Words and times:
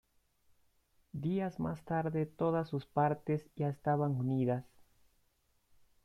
Días 1.13 1.59
más 1.59 1.85
tarde 1.85 2.25
todas 2.25 2.67
sus 2.67 2.87
partes 2.87 3.47
ya 3.55 3.69
estaban 3.69 4.13
unidas. 4.15 4.65